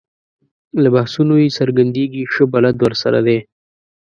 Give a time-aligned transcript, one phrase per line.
[0.81, 3.39] له بحثونو یې څرګندېږي ښه بلد ورسره دی.